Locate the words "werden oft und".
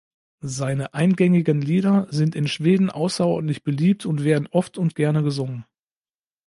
4.23-4.95